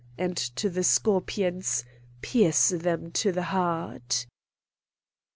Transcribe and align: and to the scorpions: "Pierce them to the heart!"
and 0.17 0.35
to 0.35 0.67
the 0.67 0.83
scorpions: 0.83 1.85
"Pierce 2.23 2.69
them 2.69 3.11
to 3.11 3.31
the 3.31 3.43
heart!" 3.43 4.25